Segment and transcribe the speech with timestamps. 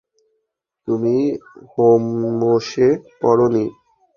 [0.87, 1.15] তুমি
[1.71, 2.87] হোমসে
[3.21, 3.65] পড় নি?